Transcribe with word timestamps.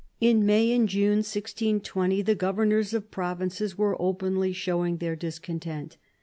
In 0.19 0.47
May 0.47 0.71
and 0.71 0.89
June 0.89 1.17
1620 1.19 2.23
the 2.23 2.33
governors 2.33 2.91
of 2.95 3.11
provinces 3.11 3.77
were 3.77 4.01
openly 4.01 4.51
showing 4.51 4.97
their 4.97 5.15
discontent. 5.15 5.97